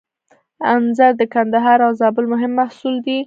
انځر 0.73 1.11
د 1.19 1.23
کندهار 1.33 1.79
او 1.87 1.91
زابل 2.01 2.25
مهم 2.33 2.51
محصول 2.59 2.95
دی. 3.05 3.19